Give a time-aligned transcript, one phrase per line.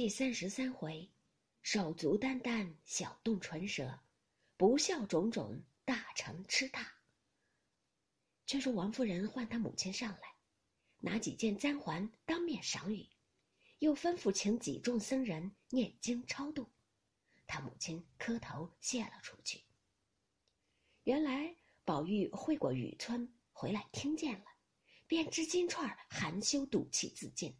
[0.00, 1.10] 第三十三回，
[1.60, 4.00] 手足眈眈，小动唇舌，
[4.56, 6.90] 不孝种种，大成吃大。
[8.46, 10.36] 却说王夫人唤她母亲上来，
[11.00, 13.06] 拿几件簪环当面赏与，
[13.80, 16.66] 又吩咐请几众僧人念经超度。
[17.46, 19.62] 他母亲磕头谢了出去。
[21.04, 21.54] 原来
[21.84, 24.46] 宝玉会过雨村回来，听见了，
[25.06, 27.54] 便知金钏含羞赌气自尽。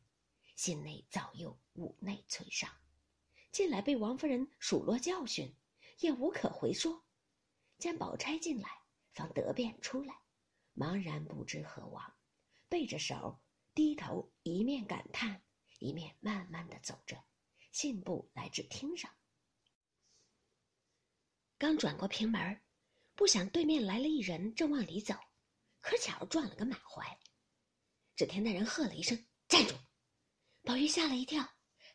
[0.60, 2.70] 心内早有五内摧伤，
[3.50, 5.56] 近来被王夫人数落教训，
[6.00, 7.02] 也无可回说。
[7.78, 8.68] 见宝钗进来，
[9.14, 10.20] 方得便出来，
[10.76, 12.14] 茫然不知何往，
[12.68, 13.40] 背着手
[13.72, 15.42] 低头，一面感叹，
[15.78, 17.24] 一面慢慢的走着，
[17.72, 19.10] 信步来至厅上。
[21.56, 22.60] 刚转过平门，
[23.14, 25.14] 不想对面来了一人，正往里走，
[25.80, 27.18] 可巧撞了个满怀。
[28.14, 29.74] 只听那人喝了一声：“站住！”
[30.70, 31.44] 宝玉吓了一跳，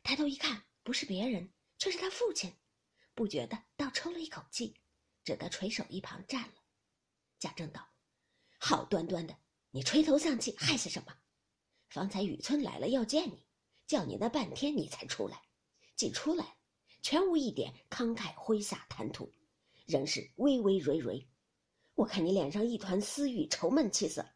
[0.04, 2.54] 抬头一看，不是别人，却是他父亲，
[3.14, 4.76] 不觉得倒抽了一口气，
[5.24, 6.56] 只得垂手一旁站了。
[7.40, 7.88] 贾政道
[8.60, 9.38] ：“好端端的，
[9.72, 11.16] 你垂头丧气，害些什么？
[11.88, 13.46] 方才雨村来了要见你，
[13.88, 15.42] 叫你那半天，你才出来。
[15.96, 16.58] 既出来，
[17.02, 19.32] 全无一点慷慨挥洒谈吐，
[19.86, 21.26] 仍是微微蕊蕊。
[21.94, 24.34] 我看你脸上一团私欲愁闷气色，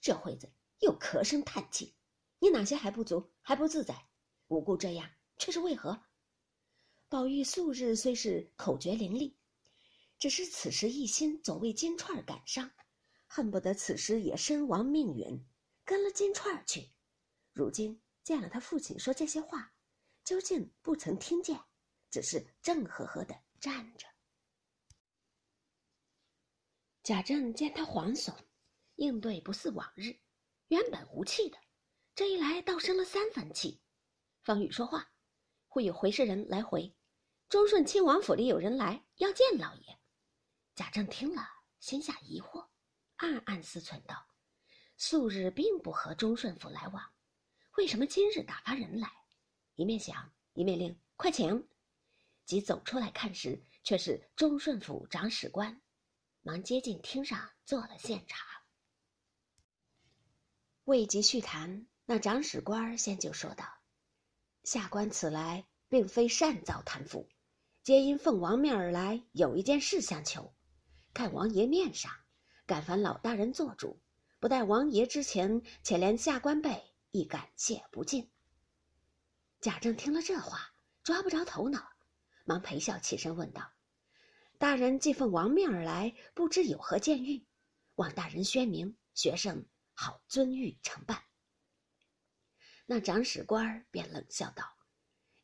[0.00, 1.94] 这会子又咳声叹气。”
[2.40, 4.08] 你哪些还不足，还不自在？
[4.48, 6.02] 无故这样，却是为何？
[7.08, 9.34] 宝玉素日虽是口诀伶俐，
[10.18, 12.70] 只是此时一心总为金钏儿感伤，
[13.26, 15.46] 恨不得此时也身亡命陨，
[15.84, 16.90] 跟了金钏儿去。
[17.52, 19.74] 如今见了他父亲说这些话，
[20.24, 21.58] 究竟不曾听见，
[22.10, 24.06] 只是正呵呵的站着。
[27.02, 28.34] 贾政见他惶悚，
[28.96, 30.14] 应对不似往日，
[30.68, 31.58] 原本无气的。
[32.14, 33.80] 这一来倒生了三分气，
[34.42, 35.10] 方宇说话，
[35.66, 36.94] 会有回事人来回，
[37.48, 39.98] 忠顺亲王府里有人来要见老爷。
[40.74, 41.48] 贾政听了，
[41.80, 42.68] 心下疑惑，
[43.16, 44.26] 暗暗思忖道：
[44.98, 47.14] 素日并不和忠顺府来往，
[47.78, 49.10] 为什么今日打发人来？
[49.76, 51.66] 一面想，一面令快请。
[52.44, 55.80] 即走出来看时，却是忠顺府长史官，
[56.42, 58.44] 忙接近厅上做了献茶。
[60.84, 61.86] 未及叙谈。
[62.12, 63.64] 那长史官先就说道
[64.64, 67.26] ：“下官此来并非擅造贪腐，
[67.82, 70.54] 皆因奉王命而来，有一件事相求。
[71.14, 72.12] 看王爷面上，
[72.66, 73.98] 敢烦老大人做主，
[74.40, 78.30] 不待王爷之前，且连下官辈亦感谢不尽。”
[79.62, 81.82] 贾政听了这话，抓不着头脑，
[82.44, 83.72] 忙陪笑起身问道
[84.60, 87.46] ：“大人既奉王命而来，不知有何见谕？
[87.94, 91.22] 望大人宣明，学生好遵谕承办。”
[92.86, 94.64] 那长史官便冷笑道：“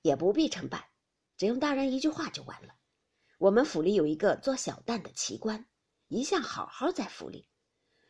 [0.03, 0.85] 也不必承办，
[1.37, 2.75] 只用大人一句话就完了。
[3.39, 5.67] 我们府里有一个做小旦的奇官，
[6.09, 7.49] 一向好好在府里，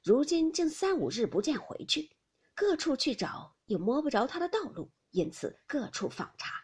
[0.03, 2.17] 如今竟三五日不见回去，
[2.55, 6.55] 各处去找也摸不着他的道路，因此各处访查。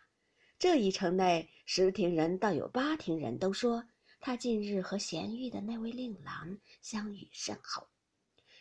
[0.58, 3.84] 这一城内十庭人倒有八庭人都说
[4.20, 7.90] 他近日和贤玉的那位令郎相遇甚好。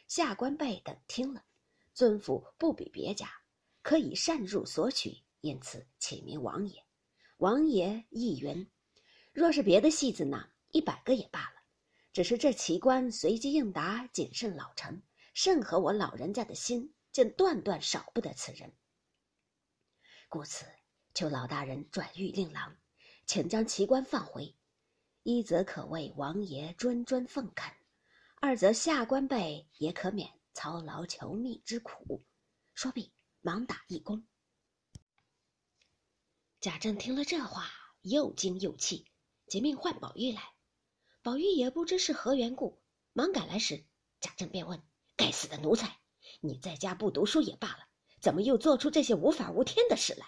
[0.07, 1.45] 下官辈等听了，
[1.93, 3.31] 尊府不比别家。”
[3.83, 6.83] 可以擅入索取，因此起名王爷。
[7.37, 8.65] 王爷亦云：
[9.33, 11.61] 若是别的戏子呢，一百个也罢了。
[12.13, 15.01] 只是这奇官随机应答，谨慎老成，
[15.33, 18.71] 甚合我老人家的心，竟断断少不得此人。
[20.29, 20.65] 故此，
[21.13, 22.77] 求老大人转谕令郎，
[23.25, 24.55] 请将奇官放回。
[25.23, 27.69] 一则可为王爷谆谆奉恳，
[28.39, 32.23] 二则下官辈也可免操劳求觅之苦。
[32.75, 33.11] 说毕。
[33.45, 34.23] 忙打一躬。
[36.61, 37.69] 贾政听了这话，
[38.01, 39.05] 又惊又气，
[39.47, 40.41] 即命唤宝玉来。
[41.21, 43.85] 宝玉也不知是何缘故，忙赶来时，
[44.21, 44.81] 贾政便问
[45.17, 45.99] ：“该死的奴才，
[46.39, 47.79] 你在家不读书也罢了，
[48.21, 50.25] 怎么又做出这些无法无天的事来？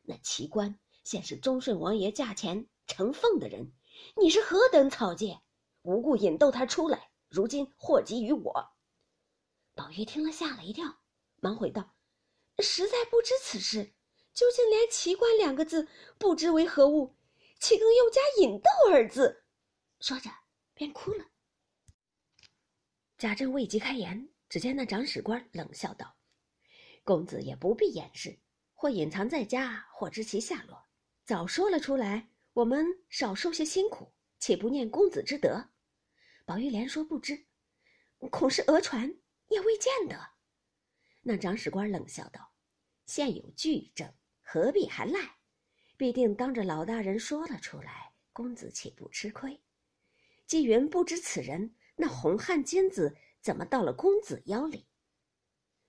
[0.00, 3.70] 那奇官现是忠顺王爷驾前承奉的人，
[4.16, 5.42] 你是何等草芥，
[5.82, 8.70] 无故引逗他出来，如今祸及于我。”
[9.76, 11.02] 宝玉听了，吓了一跳，
[11.36, 11.94] 忙回道。
[12.58, 13.92] 实在不知此事，
[14.34, 15.88] 究竟连“奇观”两个字
[16.18, 17.16] 不知为何物，
[17.58, 19.44] 岂更又加“引逗”二字？
[20.00, 20.30] 说着
[20.74, 21.24] 便哭了。
[23.16, 26.16] 贾政未及开言，只见那长史官冷笑道
[27.04, 28.38] ：“公子也不必掩饰，
[28.74, 30.86] 或隐藏在家，或知其下落，
[31.24, 35.70] 早说了出来，我们少受些辛苦，岂不念公子之德？”
[36.46, 37.46] 宝玉连说不知，
[38.30, 39.14] 恐是讹传，
[39.48, 40.18] 也未见得。
[41.22, 42.52] 那长史官冷笑道。
[43.06, 45.36] 现有据证，何必还赖？
[45.96, 49.60] 必定当着老大人说了出来，公子岂不吃亏？
[50.46, 54.86] 纪云不知此人，那红汉金子怎么到了公子腰里？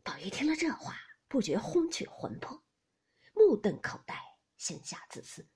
[0.03, 0.97] 宝玉听了这话，
[1.27, 2.63] 不觉轰去魂魄，
[3.33, 4.15] 目瞪口呆，
[4.57, 5.47] 心下自私：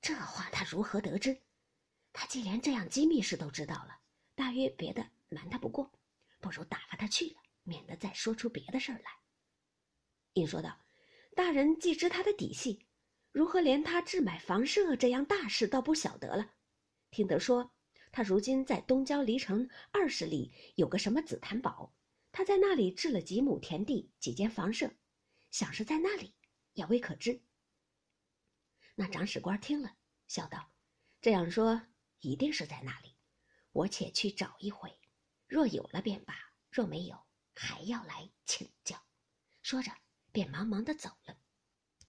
[0.00, 1.42] 这话他如何得知？
[2.12, 4.00] 他既连这样机密事都知道了，
[4.34, 5.92] 大约别的瞒他不过，
[6.40, 9.10] 不如打发他去了，免得再说出别的事儿来。
[10.34, 10.80] 应说道
[11.36, 12.86] ：“大人既知他的底细。”
[13.32, 16.52] 如何连他置买房舍这样大事倒不晓得了？
[17.10, 17.74] 听得说，
[18.10, 21.94] 他如今在东郊离城二十里有个什么紫檀堡，
[22.30, 24.94] 他在那里置了几亩田地、几间房舍，
[25.50, 26.34] 想是在那里，
[26.74, 27.42] 也未可知。
[28.94, 29.96] 那长史官听了，
[30.28, 30.70] 笑道
[31.22, 31.86] ：“这样说，
[32.20, 33.16] 一定是在那里。
[33.72, 34.94] 我且去找一回，
[35.46, 36.34] 若有了便罢；
[36.70, 37.18] 若没有，
[37.54, 39.02] 还要来请教。”
[39.62, 39.92] 说着，
[40.32, 41.36] 便忙忙的走了。